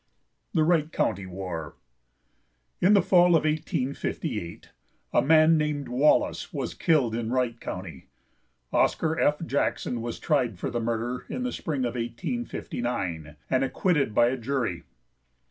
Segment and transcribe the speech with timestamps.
[0.55, 1.75] THE WRIGHT COUNTRY WAR.
[2.79, 4.71] In the fall of 1858
[5.13, 8.07] a man named Wallace was killed in Wright county.
[8.73, 9.45] Oscar F.
[9.45, 14.37] Jackson was tried for the murder in the spring of 1859, and acquitted by a
[14.37, 14.85] jury.